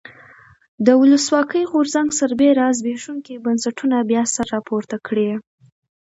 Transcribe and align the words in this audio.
د 0.85 0.87
ولسواکۍ 1.01 1.63
غورځنګ 1.71 2.09
سربېره 2.19 2.65
زبېښونکي 2.77 3.35
بنسټونه 3.45 3.97
بیا 4.09 4.23
سر 4.33 4.45
راپورته 4.55 4.95
کړي. 5.07 5.29